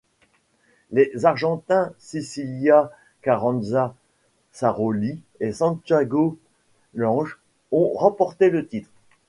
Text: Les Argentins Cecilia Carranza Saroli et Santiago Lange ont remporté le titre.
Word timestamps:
Les 0.89 1.11
Argentins 1.27 1.93
Cecilia 1.99 2.89
Carranza 3.21 3.93
Saroli 4.51 5.21
et 5.39 5.51
Santiago 5.51 6.39
Lange 6.95 7.37
ont 7.71 7.91
remporté 7.93 8.49
le 8.49 8.65
titre. 8.67 8.89